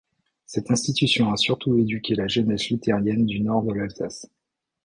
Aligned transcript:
Cette 0.47 0.71
institution 0.71 1.31
a 1.31 1.37
surtout 1.37 1.77
éduqué 1.77 2.15
la 2.15 2.27
jeunesse 2.27 2.71
luthérienne 2.71 3.27
du 3.27 3.39
Nord 3.39 3.61
de 3.65 3.73
l'Alsace. 3.73 4.27